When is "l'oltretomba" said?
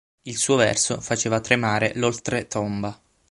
1.93-2.99